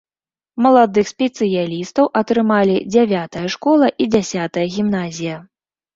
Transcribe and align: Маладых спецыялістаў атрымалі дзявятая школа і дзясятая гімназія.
Маладых 0.65 1.05
спецыялістаў 1.15 2.05
атрымалі 2.21 2.77
дзявятая 2.95 3.47
школа 3.57 3.87
і 4.03 4.11
дзясятая 4.17 4.65
гімназія. 4.79 5.35